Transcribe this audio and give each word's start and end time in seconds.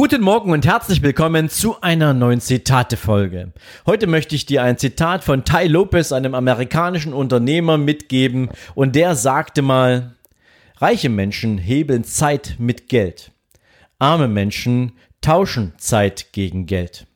Guten 0.00 0.22
Morgen 0.22 0.50
und 0.50 0.64
herzlich 0.64 1.02
willkommen 1.02 1.50
zu 1.50 1.82
einer 1.82 2.14
neuen 2.14 2.40
Zitate-Folge. 2.40 3.52
Heute 3.84 4.06
möchte 4.06 4.34
ich 4.34 4.46
dir 4.46 4.62
ein 4.62 4.78
Zitat 4.78 5.22
von 5.22 5.44
Ty 5.44 5.66
Lopez, 5.66 6.10
einem 6.12 6.34
amerikanischen 6.34 7.12
Unternehmer, 7.12 7.76
mitgeben 7.76 8.48
und 8.74 8.96
der 8.96 9.14
sagte 9.14 9.60
mal, 9.60 10.14
reiche 10.78 11.10
Menschen 11.10 11.58
hebeln 11.58 12.04
Zeit 12.04 12.54
mit 12.58 12.88
Geld. 12.88 13.30
Arme 13.98 14.26
Menschen 14.26 14.92
tauschen 15.20 15.74
Zeit 15.76 16.32
gegen 16.32 16.64
Geld. 16.64 17.06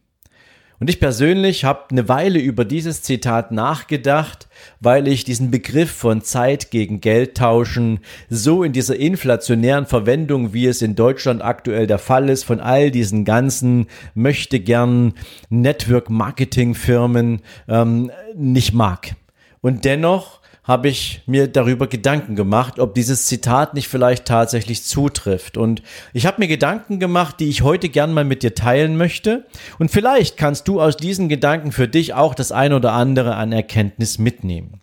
Und 0.81 0.91
ich 0.91 0.99
persönlich 0.99 1.65
habe 1.65 1.85
eine 1.91 2.09
Weile 2.09 2.41
über 2.41 2.65
dieses 2.65 3.03
Zitat 3.03 3.53
nachgedacht, 3.53 4.49
weil 4.81 5.07
ich 5.07 5.25
diesen 5.25 5.51
Begriff 5.51 5.91
von 5.91 6.23
Zeit 6.23 6.71
gegen 6.71 7.01
Geld 7.01 7.37
tauschen 7.37 8.01
so 8.29 8.65
in 8.65 8.73
dieser 8.73 8.97
inflationären 8.97 9.87
Verwendung, 9.87 10.53
wie 10.53 10.67
es 10.67 10.83
in 10.83 10.97
Deutschland 10.97 11.43
aktuell 11.43 11.87
der 11.87 11.99
Fall 11.99 12.29
ist, 12.29 12.45
von 12.45 12.61
all 12.61 12.91
diesen 12.91 13.25
ganzen 13.25 13.87
möchte 14.15 14.59
gern 14.59 15.15
Network 15.49 16.11
Marketing 16.11 16.75
Firmen 16.75 17.43
ähm, 17.69 18.11
nicht 18.35 18.75
mag. 18.75 19.15
Und 19.61 19.85
dennoch 19.85 20.41
habe 20.65 20.89
ich 20.89 21.23
mir 21.27 21.47
darüber 21.47 21.87
Gedanken 21.87 22.37
gemacht, 22.37 22.79
ob 22.79 22.95
dieses 22.95 23.27
Zitat 23.27 23.75
nicht 23.75 23.89
vielleicht 23.89 24.25
tatsächlich 24.25 24.83
zutrifft. 24.83 25.59
Und 25.59 25.83
ich 26.15 26.27
habe 26.27 26.41
mir 26.41 26.49
Gedanken 26.49 26.99
gemacht, 26.99 27.39
die 27.39 27.51
ich 27.51 27.63
heute 27.63 27.91
gern 27.91 28.15
mal 28.15 28.25
mit 28.25 28.43
dir 28.43 28.55
teilen 28.55 28.97
möchte. 28.97 29.45
Und 29.79 29.91
vielleicht 29.91 30.39
kannst 30.39 30.67
du 30.67 30.81
aus 30.81 30.97
diesen 30.97 31.29
Gedanken 31.29 31.71
für 31.71 31.87
dich 31.87 32.15
auch 32.15 32.35
das 32.35 32.51
ein 32.51 32.73
oder 32.73 32.93
andere 32.93 33.37
an 33.37 33.53
Erkenntnis 33.53 34.19
mitnehmen. 34.19 34.81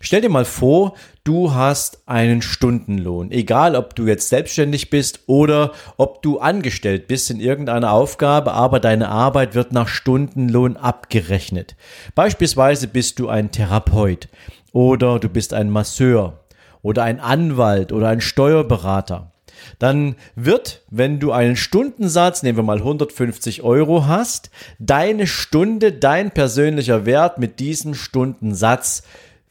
Stell 0.00 0.20
dir 0.20 0.28
mal 0.28 0.44
vor, 0.44 0.94
du 1.24 1.54
hast 1.54 2.02
einen 2.06 2.42
Stundenlohn, 2.42 3.30
egal 3.30 3.74
ob 3.74 3.96
du 3.96 4.06
jetzt 4.06 4.28
selbstständig 4.28 4.90
bist 4.90 5.20
oder 5.26 5.72
ob 5.96 6.22
du 6.22 6.38
angestellt 6.38 7.08
bist 7.08 7.30
in 7.30 7.40
irgendeiner 7.40 7.92
Aufgabe, 7.92 8.52
aber 8.52 8.78
deine 8.78 9.08
Arbeit 9.08 9.54
wird 9.54 9.72
nach 9.72 9.88
Stundenlohn 9.88 10.76
abgerechnet. 10.76 11.76
Beispielsweise 12.14 12.88
bist 12.88 13.18
du 13.18 13.28
ein 13.28 13.50
Therapeut 13.50 14.28
oder 14.72 15.18
du 15.18 15.28
bist 15.28 15.54
ein 15.54 15.70
Masseur 15.70 16.40
oder 16.82 17.02
ein 17.02 17.20
Anwalt 17.20 17.92
oder 17.92 18.08
ein 18.08 18.20
Steuerberater, 18.20 19.32
dann 19.78 20.16
wird, 20.34 20.82
wenn 20.90 21.18
du 21.18 21.32
einen 21.32 21.56
Stundensatz, 21.56 22.42
nehmen 22.42 22.58
wir 22.58 22.62
mal 22.62 22.78
150 22.78 23.62
Euro 23.62 24.06
hast, 24.06 24.50
deine 24.78 25.26
Stunde, 25.26 25.92
dein 25.92 26.30
persönlicher 26.30 27.06
Wert 27.06 27.38
mit 27.38 27.60
diesem 27.60 27.94
Stundensatz 27.94 29.02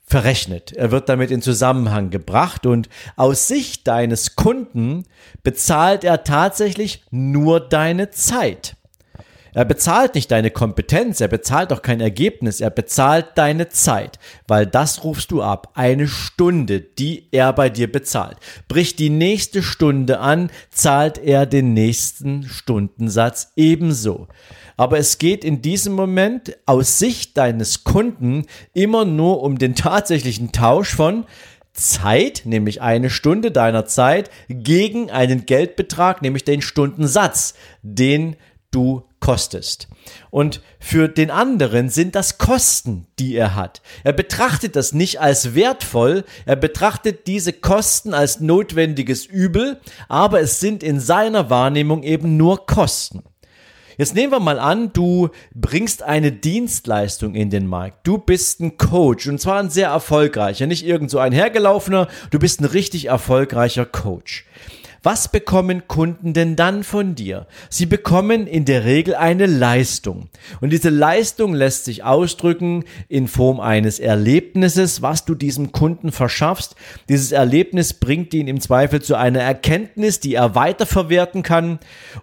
verrechnet. 0.05 0.71
Er 0.71 0.91
wird 0.91 1.09
damit 1.09 1.31
in 1.31 1.41
Zusammenhang 1.41 2.11
gebracht 2.11 2.65
und 2.65 2.89
aus 3.15 3.47
Sicht 3.47 3.87
deines 3.87 4.35
Kunden 4.35 5.05
bezahlt 5.43 6.03
er 6.03 6.23
tatsächlich 6.23 7.03
nur 7.09 7.59
deine 7.59 8.11
Zeit. 8.11 8.75
Er 9.55 9.63
bezahlt 9.63 10.15
nicht 10.15 10.31
deine 10.31 10.51
Kompetenz, 10.51 11.21
er 11.21 11.29
bezahlt 11.29 11.71
auch 11.71 11.81
kein 11.81 12.01
Ergebnis, 12.01 12.59
er 12.59 12.71
bezahlt 12.71 13.27
deine 13.35 13.69
Zeit, 13.69 14.19
weil 14.49 14.67
das 14.67 15.05
rufst 15.05 15.31
du 15.31 15.41
ab. 15.41 15.71
Eine 15.75 16.09
Stunde, 16.09 16.81
die 16.81 17.29
er 17.31 17.53
bei 17.53 17.69
dir 17.69 17.89
bezahlt. 17.89 18.35
Bricht 18.67 18.99
die 18.99 19.09
nächste 19.09 19.63
Stunde 19.63 20.19
an, 20.19 20.51
zahlt 20.71 21.17
er 21.19 21.45
den 21.45 21.73
nächsten 21.73 22.43
Stundensatz 22.43 23.53
ebenso. 23.55 24.27
Aber 24.75 24.97
es 24.97 25.19
geht 25.19 25.45
in 25.45 25.61
diesem 25.61 25.93
Moment 25.93 26.57
aus 26.65 26.99
Sicht 26.99 27.37
deines 27.37 27.85
Kunden 27.85 28.47
immer 28.73 29.05
nur 29.05 29.41
um 29.41 29.57
den 29.57 29.73
tatsächlichen 29.73 30.51
Tausch 30.51 30.93
von 30.93 31.23
Zeit, 31.71 32.41
nämlich 32.43 32.81
eine 32.81 33.09
Stunde 33.09 33.51
deiner 33.51 33.85
Zeit, 33.85 34.29
gegen 34.49 35.11
einen 35.11 35.45
Geldbetrag, 35.45 36.21
nämlich 36.21 36.43
den 36.43 36.61
Stundensatz, 36.61 37.53
den 37.83 38.35
du 38.69 39.05
kostest. 39.25 39.87
Und 40.29 40.61
für 40.79 41.07
den 41.07 41.31
anderen 41.31 41.89
sind 41.89 42.13
das 42.13 42.37
Kosten, 42.37 43.07
die 43.17 43.33
er 43.33 43.55
hat. 43.55 43.81
Er 44.03 44.13
betrachtet 44.13 44.75
das 44.75 44.93
nicht 44.93 45.19
als 45.19 45.55
wertvoll, 45.55 46.25
er 46.45 46.55
betrachtet 46.55 47.25
diese 47.25 47.51
Kosten 47.51 48.13
als 48.13 48.39
notwendiges 48.39 49.25
Übel, 49.25 49.81
aber 50.07 50.41
es 50.41 50.59
sind 50.59 50.83
in 50.83 50.99
seiner 50.99 51.49
Wahrnehmung 51.49 52.03
eben 52.03 52.37
nur 52.37 52.67
Kosten. 52.67 53.23
Jetzt 53.97 54.13
nehmen 54.13 54.31
wir 54.31 54.39
mal 54.39 54.59
an, 54.59 54.93
du 54.93 55.29
bringst 55.55 56.03
eine 56.03 56.31
Dienstleistung 56.31 57.33
in 57.33 57.49
den 57.49 57.65
Markt. 57.65 58.05
Du 58.05 58.19
bist 58.19 58.59
ein 58.59 58.77
Coach 58.77 59.25
und 59.27 59.41
zwar 59.41 59.59
ein 59.59 59.71
sehr 59.71 59.87
erfolgreicher, 59.87 60.67
nicht 60.67 60.85
irgend 60.85 61.09
so 61.09 61.17
ein 61.17 61.31
hergelaufener, 61.31 62.09
du 62.29 62.37
bist 62.37 62.61
ein 62.61 62.65
richtig 62.65 63.05
erfolgreicher 63.05 63.87
Coach. 63.87 64.45
Was 65.05 65.27
bekommen 65.27 65.87
Kunden 65.87 66.33
denn 66.33 66.55
dann 66.55 66.83
von 66.83 67.13
dir? 67.13 67.45
Sie 67.69 67.85
bekommen 67.85 68.47
in 68.47 68.65
der 68.65 68.85
Regel 68.85 69.13
eine 69.13 69.45
Leistung. 69.45 70.29
Und 70.61 70.71
diese 70.71 70.89
Leistung 70.89 71.53
lässt 71.53 71.85
sich 71.85 72.03
ausdrücken 72.03 72.85
in 73.07 73.27
Form 73.27 73.59
eines 73.59 73.99
Erlebnisses, 73.99 75.03
was 75.03 75.23
du 75.23 75.35
diesem 75.35 75.71
Kunden 75.71 76.11
verschaffst. 76.11 76.75
Dieses 77.07 77.31
Erlebnis 77.31 77.93
bringt 77.93 78.33
ihn 78.33 78.47
im 78.47 78.59
Zweifel 78.59 78.99
zu 78.99 79.13
einer 79.13 79.41
Erkenntnis, 79.41 80.21
die 80.21 80.33
er 80.33 80.55
weiterverwerten 80.55 81.43
kann. 81.43 81.77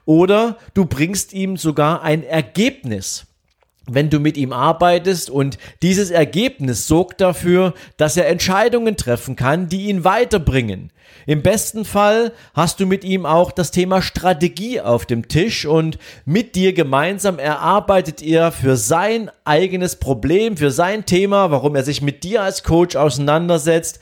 Oder 0.04 0.58
du 0.74 0.84
bringst 0.84 1.34
ihm 1.34 1.56
sogar 1.56 2.02
ein 2.02 2.24
Ergebnis 2.24 3.26
wenn 3.90 4.10
du 4.10 4.20
mit 4.20 4.36
ihm 4.36 4.52
arbeitest 4.52 5.30
und 5.30 5.58
dieses 5.82 6.10
Ergebnis 6.10 6.86
sorgt 6.86 7.20
dafür, 7.20 7.74
dass 7.96 8.16
er 8.16 8.28
Entscheidungen 8.28 8.96
treffen 8.96 9.36
kann, 9.36 9.68
die 9.68 9.88
ihn 9.88 10.04
weiterbringen. 10.04 10.90
Im 11.26 11.42
besten 11.42 11.84
Fall 11.84 12.32
hast 12.54 12.80
du 12.80 12.86
mit 12.86 13.04
ihm 13.04 13.26
auch 13.26 13.52
das 13.52 13.70
Thema 13.70 14.02
Strategie 14.02 14.80
auf 14.80 15.06
dem 15.06 15.28
Tisch 15.28 15.66
und 15.66 15.98
mit 16.24 16.54
dir 16.54 16.72
gemeinsam 16.72 17.38
erarbeitet 17.38 18.22
ihr 18.22 18.50
für 18.50 18.76
sein 18.76 19.30
eigenes 19.44 19.96
Problem, 19.96 20.56
für 20.56 20.70
sein 20.70 21.06
Thema, 21.06 21.50
warum 21.50 21.76
er 21.76 21.84
sich 21.84 22.02
mit 22.02 22.24
dir 22.24 22.42
als 22.42 22.64
Coach 22.64 22.96
auseinandersetzt, 22.96 24.00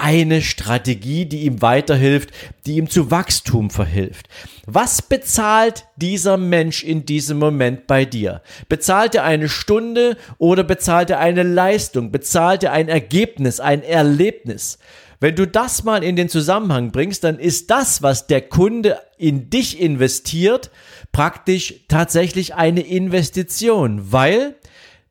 eine 0.00 0.42
Strategie, 0.42 1.26
die 1.26 1.44
ihm 1.44 1.62
weiterhilft, 1.62 2.30
die 2.66 2.76
ihm 2.76 2.88
zu 2.88 3.10
Wachstum 3.10 3.70
verhilft. 3.70 4.28
Was 4.66 5.02
bezahlt 5.02 5.86
dieser 5.96 6.36
Mensch 6.36 6.82
in 6.82 7.04
diesem 7.04 7.38
Moment 7.38 7.86
bei 7.86 8.04
dir? 8.04 8.42
Bezahlt 8.68 9.14
er 9.14 9.24
eine 9.24 9.48
Stunde 9.48 10.16
oder 10.38 10.64
bezahlt 10.64 11.10
er 11.10 11.18
eine 11.18 11.42
Leistung? 11.42 12.10
Bezahlt 12.10 12.64
er 12.64 12.72
ein 12.72 12.88
Ergebnis, 12.88 13.60
ein 13.60 13.82
Erlebnis? 13.82 14.78
Wenn 15.20 15.36
du 15.36 15.46
das 15.46 15.84
mal 15.84 16.02
in 16.02 16.16
den 16.16 16.30
Zusammenhang 16.30 16.92
bringst, 16.92 17.24
dann 17.24 17.38
ist 17.38 17.70
das, 17.70 18.02
was 18.02 18.26
der 18.26 18.40
Kunde 18.40 18.98
in 19.18 19.50
dich 19.50 19.78
investiert, 19.78 20.70
praktisch 21.12 21.74
tatsächlich 21.88 22.54
eine 22.54 22.80
Investition, 22.80 24.12
weil 24.12 24.54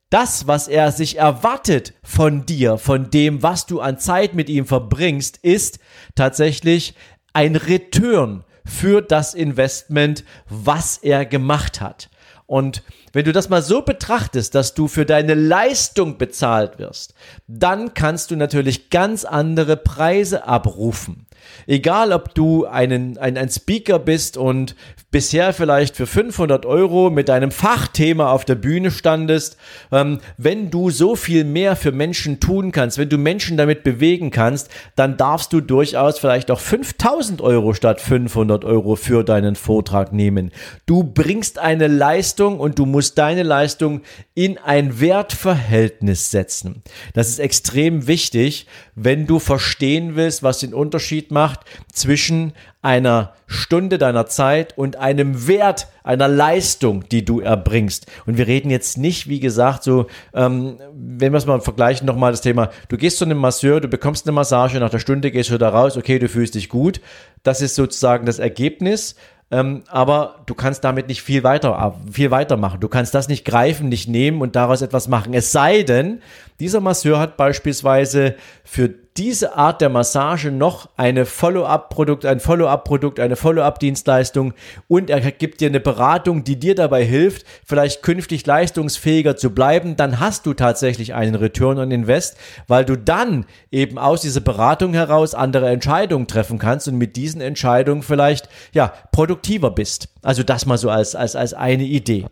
das, 0.09 0.47
was 0.47 0.67
er 0.67 0.91
sich 0.91 1.17
erwartet 1.17 1.93
von 2.03 2.45
dir, 2.45 2.77
von 2.77 3.11
dem, 3.11 3.43
was 3.43 3.65
du 3.65 3.79
an 3.79 3.99
Zeit 3.99 4.33
mit 4.33 4.49
ihm 4.49 4.65
verbringst, 4.65 5.37
ist 5.37 5.79
tatsächlich 6.15 6.95
ein 7.33 7.55
Return 7.55 8.43
für 8.65 9.01
das 9.01 9.33
Investment, 9.33 10.23
was 10.47 10.97
er 10.97 11.25
gemacht 11.25 11.81
hat. 11.81 12.09
Und 12.45 12.83
wenn 13.13 13.25
du 13.25 13.31
das 13.31 13.49
mal 13.49 13.61
so 13.61 13.83
betrachtest, 13.83 14.55
dass 14.55 14.73
du 14.73 14.87
für 14.87 15.05
deine 15.05 15.35
Leistung 15.35 16.17
bezahlt 16.17 16.79
wirst, 16.79 17.13
dann 17.47 17.93
kannst 17.93 18.31
du 18.31 18.35
natürlich 18.35 18.89
ganz 18.89 19.23
andere 19.25 19.77
Preise 19.77 20.47
abrufen. 20.47 21.27
Egal, 21.67 22.11
ob 22.11 22.33
du 22.33 22.65
einen, 22.65 23.17
ein, 23.17 23.37
ein 23.37 23.49
Speaker 23.49 23.99
bist 23.99 24.37
und 24.37 24.75
bisher 25.11 25.53
vielleicht 25.53 25.95
für 25.95 26.05
500 26.05 26.65
Euro 26.65 27.09
mit 27.09 27.29
deinem 27.29 27.51
Fachthema 27.51 28.31
auf 28.31 28.45
der 28.45 28.55
Bühne 28.55 28.91
standest, 28.91 29.57
ähm, 29.91 30.19
wenn 30.37 30.69
du 30.69 30.89
so 30.89 31.15
viel 31.15 31.43
mehr 31.43 31.75
für 31.75 31.91
Menschen 31.91 32.39
tun 32.39 32.71
kannst, 32.71 32.97
wenn 32.97 33.09
du 33.09 33.17
Menschen 33.17 33.57
damit 33.57 33.83
bewegen 33.83 34.29
kannst, 34.29 34.69
dann 34.95 35.17
darfst 35.17 35.51
du 35.51 35.61
durchaus 35.61 36.19
vielleicht 36.19 36.51
auch 36.51 36.59
5000 36.59 37.41
Euro 37.41 37.73
statt 37.73 38.01
500 38.01 38.65
Euro 38.65 38.95
für 38.95 39.23
deinen 39.23 39.55
Vortrag 39.55 40.13
nehmen. 40.13 40.51
Du 40.85 41.03
bringst 41.03 41.57
eine 41.57 41.87
Leistung 41.87 42.59
und 42.59 42.77
du 42.77 42.85
musst 42.85 43.17
deine 43.17 43.43
Leistung 43.43 44.01
in 44.35 44.57
ein 44.57 44.99
Wertverhältnis 44.99 46.29
setzen. 46.29 46.83
Das 47.13 47.29
ist 47.29 47.39
extrem 47.39 48.07
wichtig, 48.07 48.67
wenn 48.95 49.25
du 49.25 49.39
verstehen 49.39 50.15
willst, 50.15 50.43
was 50.43 50.59
den 50.59 50.73
Unterschied 50.73 51.28
Macht 51.31 51.61
zwischen 51.91 52.53
einer 52.81 53.33
Stunde 53.47 53.97
deiner 53.97 54.25
Zeit 54.25 54.77
und 54.77 54.95
einem 54.95 55.47
Wert 55.47 55.87
einer 56.03 56.27
Leistung, 56.27 57.03
die 57.09 57.25
du 57.25 57.39
erbringst. 57.39 58.05
Und 58.25 58.37
wir 58.37 58.47
reden 58.47 58.69
jetzt 58.69 58.97
nicht, 58.97 59.27
wie 59.27 59.39
gesagt, 59.39 59.83
so, 59.83 60.07
ähm, 60.33 60.77
wenn 60.93 61.33
wir 61.33 61.37
es 61.37 61.45
mal 61.45 61.61
vergleichen, 61.61 62.05
nochmal 62.05 62.31
das 62.31 62.41
Thema, 62.41 62.69
du 62.87 62.97
gehst 62.97 63.17
zu 63.17 63.25
einem 63.25 63.37
Masseur, 63.37 63.81
du 63.81 63.87
bekommst 63.87 64.25
eine 64.25 64.33
Massage, 64.33 64.79
nach 64.79 64.89
der 64.89 64.99
Stunde 64.99 65.31
gehst 65.31 65.49
du 65.49 65.57
da 65.57 65.69
raus, 65.69 65.97
okay, 65.97 66.19
du 66.19 66.29
fühlst 66.29 66.55
dich 66.55 66.69
gut. 66.69 67.01
Das 67.43 67.61
ist 67.61 67.75
sozusagen 67.75 68.25
das 68.25 68.39
Ergebnis. 68.39 69.15
Ähm, 69.51 69.83
aber 69.87 70.43
du 70.45 70.53
kannst 70.53 70.83
damit 70.83 71.07
nicht 71.07 71.23
viel 71.23 71.43
weiter, 71.43 71.95
viel 72.11 72.29
weitermachen. 72.29 72.79
Du 72.79 72.87
kannst 72.87 73.15
das 73.15 73.27
nicht 73.27 73.45
greifen, 73.45 73.89
nicht 73.89 74.07
nehmen 74.07 74.41
und 74.41 74.55
daraus 74.55 74.81
etwas 74.81 75.07
machen. 75.07 75.33
Es 75.33 75.51
sei 75.51 75.81
denn, 75.81 76.21
dieser 76.59 76.81
Masseur 76.81 77.19
hat 77.19 77.35
beispielsweise 77.35 78.35
für 78.63 78.89
diese 79.17 79.55
Art 79.55 79.81
der 79.81 79.89
Massage 79.89 80.51
noch 80.51 80.89
eine 80.95 81.25
Follow-up-Produkt, 81.25 82.25
ein 82.25 82.39
Follow-up-Produkt, 82.39 83.19
eine 83.19 83.35
Follow-up-Dienstleistung 83.35 84.53
und 84.87 85.09
er 85.09 85.19
gibt 85.31 85.61
dir 85.61 85.67
eine 85.67 85.79
Beratung, 85.79 86.43
die 86.43 86.57
dir 86.59 86.75
dabei 86.75 87.03
hilft, 87.03 87.45
vielleicht 87.65 88.01
künftig 88.01 88.45
leistungsfähiger 88.45 89.35
zu 89.35 89.49
bleiben, 89.49 89.95
dann 89.95 90.19
hast 90.19 90.45
du 90.45 90.53
tatsächlich 90.53 91.13
einen 91.13 91.35
Return 91.35 91.79
on 91.79 91.91
Invest, 91.91 92.37
weil 92.67 92.85
du 92.85 92.97
dann 92.97 93.45
eben 93.71 93.97
aus 93.97 94.21
dieser 94.21 94.41
Beratung 94.41 94.93
heraus 94.93 95.33
andere 95.33 95.69
Entscheidungen 95.69 96.27
treffen 96.27 96.59
kannst 96.59 96.87
und 96.87 96.97
mit 96.97 97.15
diesen 97.15 97.41
Entscheidungen 97.41 98.03
vielleicht 98.03 98.47
ja 98.73 98.93
produktiver 99.11 99.71
bist. 99.71 100.09
Also 100.21 100.43
das 100.43 100.65
mal 100.65 100.77
so 100.77 100.89
als 100.89 101.15
als 101.15 101.35
als 101.35 101.53
eine 101.53 101.83
Idee. 101.83 102.25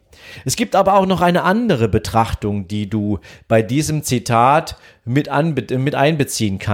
Es 0.45 0.55
gibt 0.55 0.75
aber 0.75 0.95
auch 0.95 1.05
noch 1.05 1.21
eine 1.21 1.43
andere 1.43 1.87
Betrachtung, 1.87 2.67
die 2.67 2.89
du 2.89 3.19
bei 3.47 3.61
diesem 3.61 4.03
Zitat 4.03 4.77
mit, 5.05 5.29
anbe 5.29 5.77
mit 5.77 5.95
einbeziehen 5.95 6.59
kannst. 6.59 6.66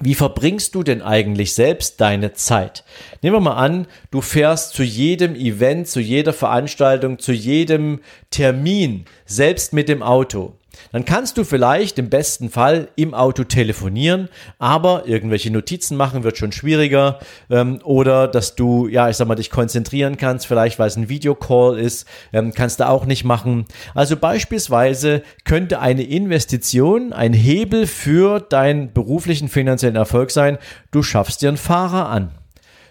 Wie 0.00 0.14
verbringst 0.14 0.74
du 0.74 0.82
denn 0.82 1.02
eigentlich 1.02 1.54
selbst 1.54 2.00
deine 2.00 2.32
Zeit? 2.32 2.84
Nehmen 3.20 3.36
wir 3.36 3.40
mal 3.40 3.56
an, 3.56 3.86
du 4.10 4.20
fährst 4.20 4.72
zu 4.74 4.82
jedem 4.82 5.34
Event, 5.34 5.86
zu 5.86 6.00
jeder 6.00 6.32
Veranstaltung, 6.32 7.18
zu 7.18 7.32
jedem 7.32 8.00
Termin 8.30 9.04
selbst 9.26 9.72
mit 9.72 9.88
dem 9.88 10.02
Auto 10.02 10.56
dann 10.92 11.04
kannst 11.04 11.38
du 11.38 11.44
vielleicht 11.44 11.98
im 11.98 12.10
besten 12.10 12.50
Fall 12.50 12.88
im 12.96 13.14
Auto 13.14 13.44
telefonieren, 13.44 14.28
aber 14.58 15.06
irgendwelche 15.06 15.50
Notizen 15.50 15.96
machen 15.96 16.24
wird 16.24 16.36
schon 16.36 16.52
schwieriger 16.52 17.20
ähm, 17.50 17.80
oder 17.84 18.28
dass 18.28 18.54
du, 18.54 18.88
ja, 18.88 19.08
ich 19.08 19.16
sag 19.16 19.28
mal, 19.28 19.34
dich 19.34 19.50
konzentrieren 19.50 20.16
kannst, 20.16 20.46
vielleicht 20.46 20.78
weil 20.78 20.88
es 20.88 20.96
ein 20.96 21.08
Videocall 21.08 21.78
ist, 21.78 22.06
ähm, 22.32 22.52
kannst 22.54 22.80
du 22.80 22.88
auch 22.88 23.06
nicht 23.06 23.24
machen. 23.24 23.66
Also 23.94 24.16
beispielsweise 24.16 25.22
könnte 25.44 25.80
eine 25.80 26.02
Investition 26.02 27.12
ein 27.12 27.32
Hebel 27.32 27.86
für 27.86 28.40
deinen 28.40 28.92
beruflichen 28.92 29.48
finanziellen 29.48 29.96
Erfolg 29.96 30.30
sein. 30.30 30.58
Du 30.90 31.02
schaffst 31.02 31.42
dir 31.42 31.48
einen 31.48 31.56
Fahrer 31.56 32.08
an. 32.08 32.32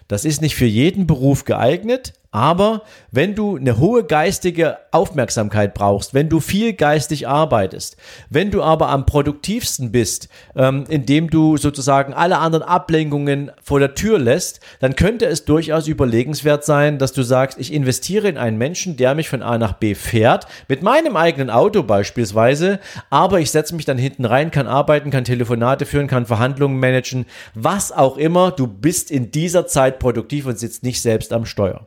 Das 0.08 0.24
ist 0.24 0.42
nicht 0.42 0.56
für 0.56 0.66
jeden 0.66 1.06
Beruf 1.06 1.44
geeignet, 1.44 2.12
aber 2.32 2.82
wenn 3.10 3.34
du 3.34 3.56
eine 3.56 3.78
hohe 3.78 4.04
geistige 4.04 4.78
Aufmerksamkeit 4.90 5.74
brauchst, 5.74 6.14
wenn 6.14 6.30
du 6.30 6.40
viel 6.40 6.72
geistig 6.72 7.28
arbeitest, 7.28 7.98
wenn 8.30 8.50
du 8.50 8.62
aber 8.62 8.88
am 8.88 9.04
produktivsten 9.04 9.92
bist, 9.92 10.30
ähm, 10.56 10.84
indem 10.88 11.28
du 11.28 11.58
sozusagen 11.58 12.14
alle 12.14 12.38
anderen 12.38 12.64
Ablenkungen 12.64 13.50
vor 13.62 13.80
der 13.80 13.94
Tür 13.94 14.18
lässt, 14.18 14.60
dann 14.80 14.96
könnte 14.96 15.26
es 15.26 15.44
durchaus 15.44 15.86
überlegenswert 15.88 16.64
sein, 16.64 16.98
dass 16.98 17.12
du 17.12 17.22
sagst, 17.22 17.58
ich 17.58 17.70
investiere 17.70 18.28
in 18.28 18.38
einen 18.38 18.56
Menschen, 18.56 18.96
der 18.96 19.14
mich 19.14 19.28
von 19.28 19.42
A 19.42 19.58
nach 19.58 19.74
B 19.74 19.94
fährt, 19.94 20.46
mit 20.68 20.82
meinem 20.82 21.16
eigenen 21.16 21.50
Auto 21.50 21.82
beispielsweise, 21.82 22.80
aber 23.10 23.40
ich 23.40 23.50
setze 23.50 23.74
mich 23.74 23.84
dann 23.84 23.98
hinten 23.98 24.24
rein, 24.24 24.50
kann 24.50 24.66
arbeiten, 24.66 25.10
kann 25.10 25.24
Telefonate 25.24 25.84
führen, 25.84 26.06
kann 26.06 26.24
Verhandlungen 26.24 26.80
managen, 26.80 27.26
was 27.54 27.92
auch 27.92 28.16
immer, 28.16 28.52
du 28.52 28.66
bist 28.66 29.10
in 29.10 29.30
dieser 29.30 29.66
Zeit 29.66 29.98
produktiv 29.98 30.46
und 30.46 30.58
sitzt 30.58 30.82
nicht 30.82 31.02
selbst 31.02 31.34
am 31.34 31.44
Steuer. 31.44 31.86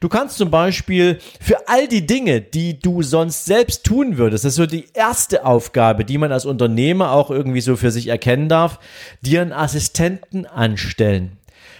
Du 0.00 0.08
kannst 0.08 0.36
zum 0.36 0.50
Beispiel 0.50 1.18
für 1.40 1.68
all 1.68 1.88
die 1.88 2.06
Dinge, 2.06 2.40
die 2.40 2.78
du 2.78 3.02
sonst 3.02 3.44
selbst 3.44 3.84
tun 3.84 4.18
würdest, 4.18 4.44
das 4.44 4.52
ist 4.52 4.56
so 4.56 4.66
die 4.66 4.86
erste 4.92 5.44
Aufgabe, 5.44 6.04
die 6.04 6.18
man 6.18 6.32
als 6.32 6.44
Unternehmer 6.44 7.12
auch 7.12 7.30
irgendwie 7.30 7.60
so 7.60 7.76
für 7.76 7.90
sich 7.90 8.08
erkennen 8.08 8.48
darf, 8.48 8.78
dir 9.22 9.42
einen 9.42 9.52
Assistenten 9.52 10.46
anstellen. 10.46 11.38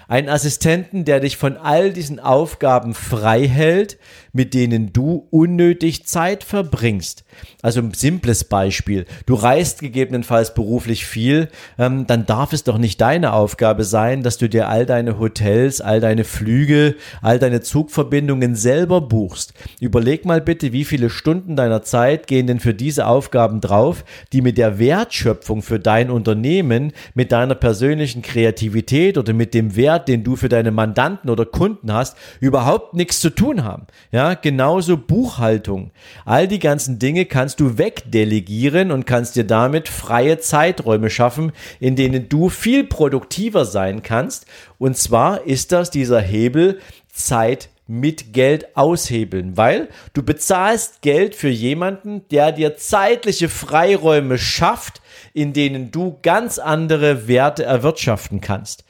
Einen 0.08 0.28
Assistenten, 0.28 1.04
der 1.04 1.20
dich 1.20 1.36
von 1.36 1.56
all 1.56 1.92
diesen 1.92 2.20
Aufgaben 2.20 2.94
frei 2.94 3.48
hält, 3.48 3.98
mit 4.32 4.54
denen 4.54 4.92
du 4.92 5.26
unnötig 5.30 6.06
Zeit 6.06 6.44
verbringst. 6.44 7.24
Also 7.62 7.80
ein 7.80 7.92
simples 7.92 8.44
Beispiel. 8.44 9.06
Du 9.24 9.34
reist 9.34 9.80
gegebenenfalls 9.80 10.54
beruflich 10.54 11.06
viel, 11.06 11.48
ähm, 11.78 12.06
dann 12.06 12.26
darf 12.26 12.52
es 12.52 12.62
doch 12.62 12.78
nicht 12.78 13.00
deine 13.00 13.32
Aufgabe 13.32 13.82
sein, 13.82 14.22
dass 14.22 14.38
du 14.38 14.48
dir 14.48 14.68
all 14.68 14.86
deine 14.86 15.18
Hotels, 15.18 15.80
all 15.80 16.00
deine 16.00 16.24
Flüge, 16.24 16.94
all 17.22 17.38
deine 17.38 17.62
Zugverbindungen 17.62 18.54
selber 18.54 19.00
buchst. 19.00 19.54
Überleg 19.80 20.24
mal 20.24 20.40
bitte, 20.40 20.72
wie 20.72 20.84
viele 20.84 21.10
Stunden 21.10 21.56
deiner 21.56 21.82
Zeit 21.82 22.26
gehen 22.26 22.46
denn 22.46 22.60
für 22.60 22.74
diese 22.74 23.06
Aufgaben 23.06 23.60
drauf, 23.60 24.04
die 24.32 24.42
mit 24.42 24.58
der 24.58 24.78
Wertschöpfung 24.78 25.62
für 25.62 25.80
dein 25.80 26.10
Unternehmen, 26.10 26.92
mit 27.14 27.32
deiner 27.32 27.54
persönlichen 27.54 28.22
Kreativität 28.22 29.18
oder 29.18 29.32
mit 29.32 29.54
dem 29.54 29.76
Wert, 29.76 29.95
den 29.98 30.24
du 30.24 30.36
für 30.36 30.48
deine 30.48 30.70
Mandanten 30.70 31.30
oder 31.30 31.46
Kunden 31.46 31.92
hast, 31.92 32.16
überhaupt 32.40 32.94
nichts 32.94 33.20
zu 33.20 33.30
tun 33.30 33.64
haben. 33.64 33.86
Ja, 34.12 34.34
genauso 34.34 34.96
Buchhaltung. 34.96 35.90
All 36.24 36.48
die 36.48 36.58
ganzen 36.58 36.98
Dinge 36.98 37.24
kannst 37.24 37.60
du 37.60 37.78
wegdelegieren 37.78 38.90
und 38.90 39.06
kannst 39.06 39.36
dir 39.36 39.44
damit 39.44 39.88
freie 39.88 40.38
Zeiträume 40.38 41.10
schaffen, 41.10 41.52
in 41.80 41.96
denen 41.96 42.28
du 42.28 42.48
viel 42.48 42.84
produktiver 42.84 43.64
sein 43.64 44.02
kannst. 44.02 44.46
Und 44.78 44.96
zwar 44.96 45.46
ist 45.46 45.72
das 45.72 45.90
dieser 45.90 46.20
Hebel 46.20 46.78
Zeit 47.12 47.68
mit 47.86 48.32
Geld 48.32 48.76
aushebeln, 48.76 49.56
weil 49.56 49.88
du 50.12 50.22
bezahlst 50.22 51.02
Geld 51.02 51.34
für 51.34 51.48
jemanden, 51.48 52.26
der 52.30 52.50
dir 52.52 52.76
zeitliche 52.76 53.48
Freiräume 53.48 54.38
schafft, 54.38 55.00
in 55.32 55.52
denen 55.52 55.90
du 55.92 56.18
ganz 56.22 56.58
andere 56.58 57.28
Werte 57.28 57.64
erwirtschaften 57.64 58.40
kannst 58.40 58.85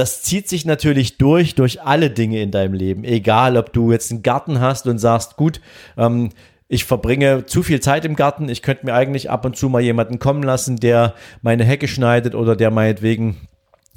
das 0.00 0.22
zieht 0.22 0.48
sich 0.48 0.64
natürlich 0.64 1.18
durch, 1.18 1.54
durch 1.54 1.82
alle 1.82 2.08
Dinge 2.08 2.40
in 2.40 2.50
deinem 2.50 2.72
Leben. 2.72 3.04
Egal, 3.04 3.58
ob 3.58 3.74
du 3.74 3.92
jetzt 3.92 4.10
einen 4.10 4.22
Garten 4.22 4.58
hast 4.58 4.86
und 4.86 4.96
sagst, 4.96 5.36
gut, 5.36 5.60
ähm, 5.98 6.30
ich 6.68 6.86
verbringe 6.86 7.44
zu 7.44 7.62
viel 7.62 7.80
Zeit 7.80 8.06
im 8.06 8.16
Garten, 8.16 8.48
ich 8.48 8.62
könnte 8.62 8.86
mir 8.86 8.94
eigentlich 8.94 9.28
ab 9.28 9.44
und 9.44 9.58
zu 9.58 9.68
mal 9.68 9.82
jemanden 9.82 10.18
kommen 10.18 10.42
lassen, 10.42 10.78
der 10.78 11.14
meine 11.42 11.64
Hecke 11.64 11.86
schneidet 11.86 12.34
oder 12.34 12.56
der 12.56 12.70
meinetwegen 12.70 13.46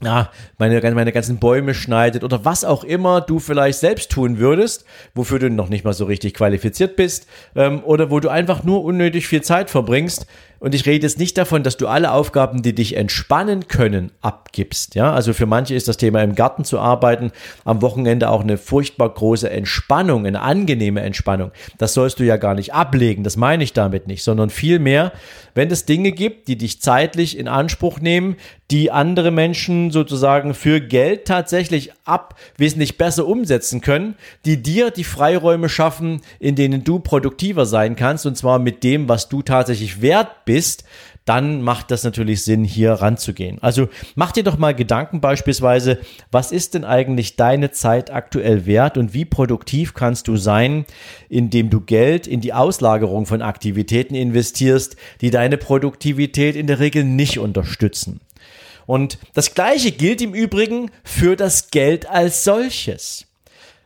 ja, 0.04 0.30
meine, 0.58 0.82
meine 0.94 1.14
ganzen 1.14 1.38
Bäume 1.38 1.74
schneidet 1.74 2.26
oder 2.26 2.44
was 2.44 2.66
auch 2.66 2.84
immer 2.84 3.22
du 3.22 3.40
vielleicht 3.40 3.80
selbst 3.80 4.12
tun 4.12 4.38
würdest, 4.40 4.84
wofür 5.16 5.40
du 5.40 5.50
noch 5.50 5.70
nicht 5.70 5.86
mal 5.86 5.94
so 5.94 6.04
richtig 6.04 6.34
qualifiziert 6.34 6.98
bist 6.98 7.27
ähm, 7.56 7.82
oder 7.86 8.12
wo 8.12 8.20
du 8.20 8.27
einfach 8.27 8.63
nur 8.63 8.84
unnötig 8.84 9.27
viel 9.27 9.42
Zeit 9.42 9.70
verbringst, 9.70 10.27
und 10.63 10.74
ich 10.74 10.86
rede 10.86 11.05
jetzt 11.05 11.20
nicht 11.20 11.38
davon, 11.38 11.62
dass 11.62 11.75
du 11.75 11.89
alle 11.89 12.13
Aufgaben, 12.13 12.62
die 12.62 12.74
dich 12.74 12.96
entspannen 12.96 13.67
können, 13.67 14.13
abgibst. 14.22 14.96
Ja, 14.96 15.12
also 15.12 15.34
für 15.34 15.46
manche 15.46 15.75
ist 15.75 15.89
das 15.89 15.98
Thema 15.98 16.24
im 16.24 16.36
Garten 16.36 16.63
zu 16.63 16.79
arbeiten 16.79 17.34
am 17.65 17.82
Wochenende 17.82 18.29
auch 18.29 18.39
eine 18.39 18.58
furchtbar 18.58 19.13
große 19.13 19.50
Entspannung, 19.50 20.25
eine 20.25 20.41
angenehme 20.41 21.01
Entspannung. 21.01 21.51
Das 21.79 21.93
sollst 21.93 22.22
du 22.22 22.24
ja 22.24 22.38
gar 22.38 22.55
nicht 22.55 22.74
ablegen. 22.74 23.25
Das 23.25 23.36
meine 23.36 23.62
ich 23.62 23.74
damit 23.74 24.08
nicht, 24.08 24.24
sondern 24.24 24.50
vielmehr, 24.50 25.12
wenn 25.53 25.70
es 25.70 25.84
Dinge 25.84 26.13
gibt, 26.13 26.48
die 26.48 26.58
dich 26.58 26.82
zeitlich 26.82 27.38
in 27.38 27.50
Anspruch 27.50 28.00
nehmen, 28.00 28.38
die 28.72 28.89
andere 28.89 29.32
Menschen 29.32 29.91
sozusagen 29.91 30.53
für 30.53 30.79
Geld 30.79 31.25
tatsächlich 31.25 31.91
ab 32.05 32.39
wesentlich 32.58 32.98
besser 32.98 33.27
umsetzen 33.27 33.82
können, 33.82 34.15
die 34.46 34.63
dir 34.63 34.91
die 34.91 35.03
Freiräume 35.03 35.67
schaffen, 35.67 36.22
in 36.39 36.55
denen 36.55 36.86
du 36.86 37.00
produktiver 37.00 37.65
sein 37.65 37.98
kannst 37.98 38.25
und 38.25 38.38
zwar 38.38 38.60
mit 38.60 38.84
dem, 38.84 39.10
was 39.10 39.27
du 39.27 39.41
tatsächlich 39.41 40.01
wert 40.01 40.46
bist 40.46 40.52
bist, 40.53 40.83
dann 41.25 41.63
macht 41.63 41.89
das 41.89 42.03
natürlich 42.03 42.43
Sinn, 42.43 42.63
hier 42.63 42.93
ranzugehen. 42.93 43.57
Also 43.62 43.89
mach 44.13 44.31
dir 44.31 44.43
doch 44.43 44.60
mal 44.60 44.75
Gedanken 44.75 45.19
beispielsweise, 45.19 45.98
was 46.29 46.51
ist 46.51 46.75
denn 46.75 46.86
eigentlich 46.86 47.38
deine 47.38 47.72
Zeit 47.72 48.12
aktuell 48.12 48.67
wert 48.67 49.00
und 49.00 49.15
wie 49.15 49.25
produktiv 49.25 49.95
kannst 49.95 50.27
du 50.27 50.38
sein, 50.38 50.86
indem 51.29 51.72
du 51.72 51.81
Geld 51.81 52.27
in 52.27 52.39
die 52.39 52.53
Auslagerung 52.53 53.25
von 53.25 53.41
Aktivitäten 53.41 54.13
investierst, 54.13 54.95
die 55.22 55.31
deine 55.31 55.57
Produktivität 55.57 56.55
in 56.55 56.67
der 56.67 56.77
Regel 56.77 57.03
nicht 57.03 57.39
unterstützen. 57.39 58.22
Und 58.86 59.17
das 59.33 59.55
Gleiche 59.55 59.91
gilt 59.91 60.22
im 60.22 60.36
Übrigen 60.36 60.91
für 61.03 61.36
das 61.36 61.72
Geld 61.72 62.07
als 62.07 62.43
solches. 62.43 63.25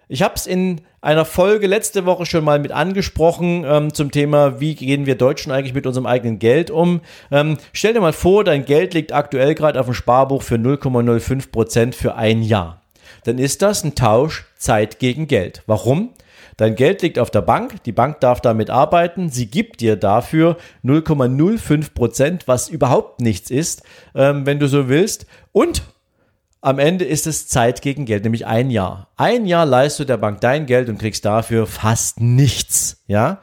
Ich 0.10 0.22
habe 0.22 0.36
es 0.36 0.48
in 0.48 0.80
einer 1.02 1.26
Folge 1.26 1.68
letzte 1.68 2.06
Woche 2.06 2.26
schon 2.26 2.46
mal 2.46 2.60
mit 2.60 2.72
angesprochen 2.72 3.66
ähm, 3.68 3.94
zum 3.94 4.10
Thema, 4.10 4.62
wie 4.62 4.74
gehen 4.74 5.06
wir 5.06 5.16
Deutschen 5.16 5.52
eigentlich 5.52 5.74
mit 5.74 5.86
unserem 5.86 6.06
eigenen 6.06 6.40
Geld 6.40 6.72
um. 6.72 7.02
Ähm, 7.30 7.58
stell 7.74 7.94
dir 7.94 8.00
mal 8.00 8.14
vor, 8.14 8.46
dein 8.46 8.64
Geld 8.64 8.94
liegt 8.94 9.12
aktuell 9.12 9.54
gerade 9.54 9.78
auf 9.80 9.88
dem 9.88 9.94
Sparbuch 9.94 10.44
für 10.44 10.56
0,05 10.56 11.52
Prozent 11.52 11.96
für 11.96 12.16
ein 12.16 12.42
Jahr. 12.42 12.82
Dann 13.26 13.38
ist 13.38 13.62
das 13.62 13.84
ein 13.84 13.96
Tausch 13.96 14.46
Zeit 14.58 15.00
gegen 15.00 15.28
Geld. 15.28 15.64
Warum? 15.66 16.14
Dein 16.56 16.76
Geld 16.76 17.02
liegt 17.02 17.20
auf 17.20 17.30
der 17.30 17.42
Bank, 17.42 17.84
die 17.84 17.92
Bank 17.92 18.22
darf 18.22 18.40
damit 18.40 18.70
arbeiten, 18.70 19.30
sie 19.30 19.48
gibt 19.48 19.82
dir 19.82 19.96
dafür 19.98 20.58
0,05 20.86 21.94
Prozent, 21.94 22.48
was 22.48 22.70
überhaupt 22.70 23.20
nichts 23.20 23.52
ist, 23.52 23.84
ähm, 24.16 24.46
wenn 24.46 24.60
du 24.60 24.68
so 24.68 24.88
willst. 24.88 25.28
Und 25.52 25.84
am 26.62 26.80
Ende 26.80 27.06
ist 27.06 27.28
es 27.28 27.48
Zeit 27.48 27.82
gegen 27.82 28.06
Geld, 28.06 28.24
nämlich 28.24 28.46
ein 28.46 28.70
Jahr. 28.70 29.10
Ein 29.16 29.46
Jahr 29.46 29.66
leistest 29.66 30.02
du 30.02 30.06
der 30.06 30.18
Bank 30.18 30.42
dein 30.42 30.66
Geld 30.66 30.90
und 30.90 30.98
kriegst 30.98 31.26
dafür 31.26 31.68
fast 31.68 32.20
nichts, 32.20 33.04
ja. 33.08 33.42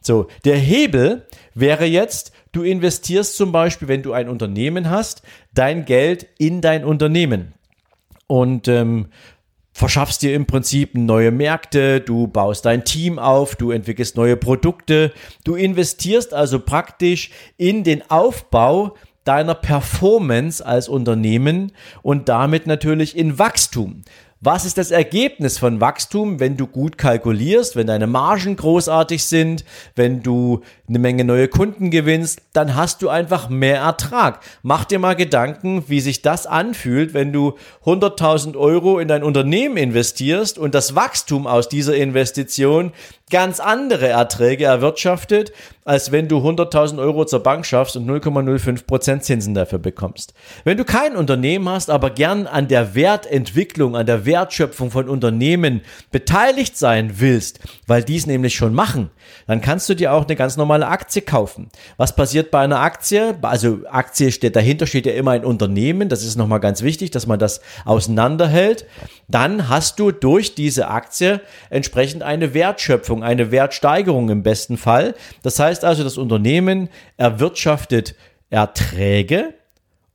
So, 0.00 0.26
der 0.44 0.56
Hebel 0.56 1.26
wäre 1.54 1.84
jetzt, 1.84 2.32
du 2.50 2.62
investierst 2.62 3.36
zum 3.36 3.52
Beispiel, 3.52 3.88
wenn 3.88 4.02
du 4.02 4.12
ein 4.12 4.28
Unternehmen 4.28 4.90
hast, 4.90 5.22
dein 5.54 5.84
Geld 5.84 6.26
in 6.38 6.60
dein 6.60 6.84
Unternehmen 6.84 7.54
und 8.26 8.66
ähm, 8.68 9.08
verschaffst 9.72 10.22
dir 10.22 10.34
im 10.34 10.46
Prinzip 10.46 10.94
neue 10.94 11.30
Märkte, 11.30 12.00
du 12.00 12.26
baust 12.26 12.64
dein 12.64 12.84
Team 12.84 13.18
auf, 13.18 13.56
du 13.56 13.70
entwickelst 13.70 14.16
neue 14.16 14.36
Produkte, 14.36 15.12
du 15.44 15.54
investierst 15.54 16.34
also 16.34 16.60
praktisch 16.60 17.30
in 17.56 17.84
den 17.84 18.08
Aufbau 18.10 18.96
deiner 19.24 19.54
Performance 19.54 20.64
als 20.64 20.88
Unternehmen 20.88 21.72
und 22.02 22.28
damit 22.28 22.66
natürlich 22.66 23.16
in 23.16 23.38
Wachstum. 23.38 24.02
Was 24.44 24.64
ist 24.64 24.76
das 24.76 24.90
Ergebnis 24.90 25.56
von 25.56 25.80
Wachstum, 25.80 26.40
wenn 26.40 26.56
du 26.56 26.66
gut 26.66 26.98
kalkulierst, 26.98 27.76
wenn 27.76 27.86
deine 27.86 28.08
Margen 28.08 28.56
großartig 28.56 29.24
sind, 29.24 29.64
wenn 29.94 30.20
du 30.20 30.62
eine 30.88 30.98
Menge 30.98 31.22
neue 31.22 31.46
Kunden 31.46 31.92
gewinnst, 31.92 32.40
dann 32.52 32.74
hast 32.74 33.02
du 33.02 33.08
einfach 33.08 33.48
mehr 33.48 33.76
Ertrag. 33.76 34.40
Mach 34.64 34.84
dir 34.84 34.98
mal 34.98 35.14
Gedanken, 35.14 35.84
wie 35.86 36.00
sich 36.00 36.22
das 36.22 36.48
anfühlt, 36.48 37.14
wenn 37.14 37.32
du 37.32 37.56
100.000 37.84 38.56
Euro 38.56 38.98
in 38.98 39.06
dein 39.06 39.22
Unternehmen 39.22 39.76
investierst 39.76 40.58
und 40.58 40.74
das 40.74 40.96
Wachstum 40.96 41.46
aus 41.46 41.68
dieser 41.68 41.94
Investition 41.94 42.90
ganz 43.32 43.58
andere 43.58 44.06
Erträge 44.06 44.66
erwirtschaftet, 44.66 45.52
als 45.84 46.12
wenn 46.12 46.28
du 46.28 46.38
100.000 46.38 47.00
Euro 47.00 47.24
zur 47.24 47.42
Bank 47.42 47.66
schaffst 47.66 47.96
und 47.96 48.08
0,05% 48.08 49.20
Zinsen 49.20 49.54
dafür 49.54 49.80
bekommst. 49.80 50.32
Wenn 50.62 50.76
du 50.76 50.84
kein 50.84 51.16
Unternehmen 51.16 51.68
hast, 51.68 51.90
aber 51.90 52.10
gern 52.10 52.46
an 52.46 52.68
der 52.68 52.94
Wertentwicklung, 52.94 53.96
an 53.96 54.06
der 54.06 54.24
Wertschöpfung 54.24 54.92
von 54.92 55.08
Unternehmen 55.08 55.80
beteiligt 56.12 56.78
sein 56.78 57.14
willst, 57.18 57.58
weil 57.88 58.04
die 58.04 58.16
es 58.16 58.26
nämlich 58.26 58.54
schon 58.54 58.74
machen, 58.74 59.10
dann 59.46 59.60
kannst 59.60 59.88
du 59.88 59.94
dir 59.94 60.12
auch 60.12 60.26
eine 60.26 60.36
ganz 60.36 60.56
normale 60.56 60.86
Aktie 60.86 61.22
kaufen. 61.22 61.68
Was 61.96 62.14
passiert 62.14 62.50
bei 62.50 62.60
einer 62.60 62.80
Aktie? 62.80 63.36
Also 63.42 63.80
Aktie 63.90 64.30
steht 64.30 64.54
dahinter, 64.54 64.86
steht 64.86 65.06
ja 65.06 65.12
immer 65.14 65.32
ein 65.32 65.44
Unternehmen. 65.44 66.08
Das 66.08 66.22
ist 66.22 66.36
nochmal 66.36 66.60
ganz 66.60 66.82
wichtig, 66.82 67.10
dass 67.10 67.26
man 67.26 67.38
das 67.38 67.60
auseinanderhält. 67.84 68.86
Dann 69.26 69.68
hast 69.68 69.98
du 69.98 70.12
durch 70.12 70.54
diese 70.54 70.88
Aktie 70.88 71.40
entsprechend 71.70 72.22
eine 72.22 72.54
Wertschöpfung 72.54 73.21
eine 73.22 73.50
Wertsteigerung 73.50 74.28
im 74.28 74.42
besten 74.42 74.76
Fall. 74.76 75.14
Das 75.42 75.58
heißt 75.58 75.84
also, 75.84 76.04
das 76.04 76.18
Unternehmen 76.18 76.88
erwirtschaftet 77.16 78.14
Erträge 78.50 79.54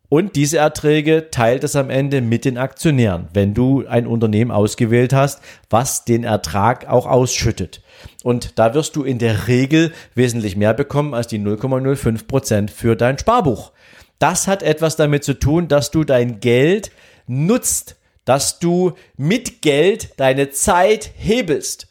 und 0.09 0.37
diese 0.37 0.57
Erträge 0.59 1.29
teilt 1.31 1.65
es 1.65 1.75
am 1.75 1.89
Ende 1.89 2.21
mit 2.21 2.45
den 2.45 2.57
Aktionären, 2.57 3.27
wenn 3.33 3.53
du 3.53 3.85
ein 3.87 4.07
Unternehmen 4.07 4.51
ausgewählt 4.51 5.11
hast, 5.11 5.41
was 5.69 6.05
den 6.05 6.23
Ertrag 6.23 6.87
auch 6.87 7.05
ausschüttet. 7.05 7.81
Und 8.23 8.57
da 8.57 8.73
wirst 8.73 8.95
du 8.95 9.03
in 9.03 9.19
der 9.19 9.47
Regel 9.47 9.91
wesentlich 10.15 10.55
mehr 10.55 10.73
bekommen 10.73 11.13
als 11.13 11.27
die 11.27 11.39
0,05 11.39 12.25
Prozent 12.25 12.71
für 12.71 12.95
dein 12.95 13.17
Sparbuch. 13.17 13.73
Das 14.17 14.47
hat 14.47 14.63
etwas 14.63 14.95
damit 14.95 15.25
zu 15.25 15.33
tun, 15.33 15.67
dass 15.67 15.91
du 15.91 16.05
dein 16.05 16.39
Geld 16.39 16.91
nutzt, 17.27 17.97
dass 18.23 18.59
du 18.59 18.93
mit 19.17 19.61
Geld 19.61 20.17
deine 20.17 20.51
Zeit 20.51 21.11
hebelst. 21.17 21.86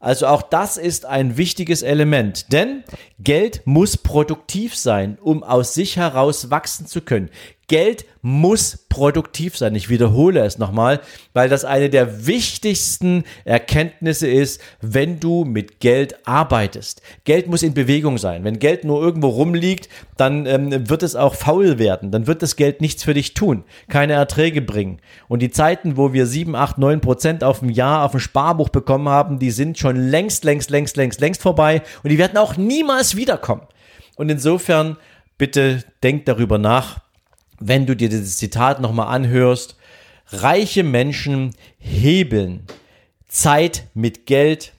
Also 0.00 0.26
auch 0.28 0.40
das 0.40 0.78
ist 0.78 1.04
ein 1.04 1.36
wichtiges 1.36 1.82
Element, 1.82 2.52
denn 2.52 2.84
Geld 3.18 3.60
muss 3.66 3.98
produktiv 3.98 4.74
sein, 4.74 5.18
um 5.20 5.42
aus 5.42 5.74
sich 5.74 5.98
heraus 5.98 6.50
wachsen 6.50 6.86
zu 6.86 7.02
können. 7.02 7.28
Geld 7.70 8.04
muss 8.20 8.84
produktiv 8.88 9.56
sein. 9.56 9.76
Ich 9.76 9.88
wiederhole 9.88 10.40
es 10.40 10.58
nochmal, 10.58 10.98
weil 11.34 11.48
das 11.48 11.64
eine 11.64 11.88
der 11.88 12.26
wichtigsten 12.26 13.22
Erkenntnisse 13.44 14.26
ist, 14.26 14.60
wenn 14.80 15.20
du 15.20 15.44
mit 15.44 15.78
Geld 15.78 16.26
arbeitest. 16.26 17.00
Geld 17.22 17.46
muss 17.46 17.62
in 17.62 17.72
Bewegung 17.72 18.18
sein. 18.18 18.42
Wenn 18.42 18.58
Geld 18.58 18.82
nur 18.82 19.00
irgendwo 19.00 19.28
rumliegt, 19.28 19.88
dann 20.16 20.46
ähm, 20.46 20.90
wird 20.90 21.04
es 21.04 21.14
auch 21.14 21.36
faul 21.36 21.78
werden. 21.78 22.10
Dann 22.10 22.26
wird 22.26 22.42
das 22.42 22.56
Geld 22.56 22.80
nichts 22.80 23.04
für 23.04 23.14
dich 23.14 23.34
tun, 23.34 23.62
keine 23.88 24.14
Erträge 24.14 24.62
bringen. 24.62 25.00
Und 25.28 25.38
die 25.38 25.52
Zeiten, 25.52 25.96
wo 25.96 26.12
wir 26.12 26.26
7, 26.26 26.56
8, 26.56 26.76
9 26.76 27.00
Prozent 27.00 27.44
auf 27.44 27.60
dem 27.60 27.70
Jahr 27.70 28.04
auf 28.04 28.10
dem 28.10 28.20
Sparbuch 28.20 28.70
bekommen 28.70 29.08
haben, 29.08 29.38
die 29.38 29.52
sind 29.52 29.78
schon 29.78 29.94
längst, 29.94 30.42
längst, 30.42 30.70
längst, 30.70 30.96
längst, 30.96 31.20
längst 31.20 31.40
vorbei 31.40 31.82
und 32.02 32.10
die 32.10 32.18
werden 32.18 32.36
auch 32.36 32.56
niemals 32.56 33.14
wiederkommen. 33.14 33.62
Und 34.16 34.28
insofern 34.28 34.96
bitte 35.38 35.84
denk 36.02 36.26
darüber 36.26 36.58
nach, 36.58 36.98
wenn 37.60 37.86
du 37.86 37.94
dir 37.94 38.08
dieses 38.08 38.38
Zitat 38.38 38.80
nochmal 38.80 39.14
anhörst, 39.14 39.76
reiche 40.32 40.82
Menschen 40.82 41.54
hebeln 41.78 42.66
Zeit 43.28 43.84
mit 43.94 44.26
Geld, 44.26 44.72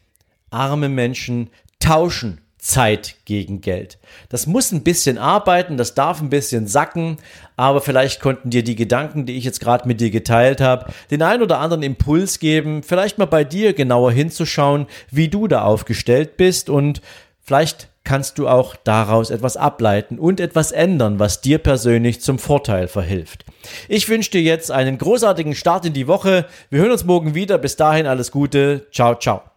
arme 0.50 0.90
Menschen 0.90 1.50
tauschen 1.80 2.42
Zeit 2.58 3.16
gegen 3.26 3.62
Geld. 3.62 3.98
Das 4.30 4.46
muss 4.46 4.72
ein 4.72 4.84
bisschen 4.84 5.18
arbeiten, 5.18 5.78
das 5.78 5.96
darf 5.96 6.22
ein 6.22 6.30
bisschen 6.30 6.68
sacken, 6.68 7.18
aber 7.56 7.82
vielleicht 7.82 8.22
konnten 8.22 8.52
dir 8.52 8.64
die 8.64 8.76
Gedanken, 8.76 9.26
die 9.26 9.36
ich 9.36 9.46
jetzt 9.46 9.62
gerade 9.62 9.88
mit 9.88 10.00
dir 10.00 10.12
geteilt 10.12 10.62
habe, 10.62 10.94
den 11.10 11.24
ein 11.24 11.42
oder 11.42 11.60
anderen 11.60 11.82
Impuls 11.82 12.38
geben, 12.38 12.84
vielleicht 12.84 13.18
mal 13.18 13.26
bei 13.26 13.44
dir 13.44 13.74
genauer 13.74 14.12
hinzuschauen, 14.12 14.86
wie 15.10 15.28
du 15.28 15.48
da 15.48 15.64
aufgestellt 15.64 16.38
bist 16.38 16.70
und 16.70 17.02
vielleicht 17.42 17.90
kannst 18.04 18.38
du 18.38 18.48
auch 18.48 18.76
daraus 18.76 19.30
etwas 19.30 19.58
ableiten 19.58 20.20
und 20.20 20.40
etwas 20.40 20.72
ändern, 20.72 21.20
was 21.20 21.42
dir 21.42 21.60
persönlich 21.60 22.22
zum 22.22 22.40
Vorteil 22.40 22.88
verhilft. 22.88 23.46
Ich 23.88 24.10
wünsche 24.10 24.32
dir 24.32 24.42
jetzt 24.42 24.72
einen 24.72 24.98
großartigen 24.98 25.56
Start 25.56 25.86
in 25.86 25.94
die 25.94 26.08
Woche. 26.08 26.46
Wir 26.70 26.82
hören 26.82 26.92
uns 26.92 27.06
morgen 27.06 27.36
wieder. 27.36 27.58
Bis 27.58 27.76
dahin 27.76 28.08
alles 28.08 28.32
Gute. 28.32 28.88
Ciao, 28.92 29.16
ciao. 29.16 29.51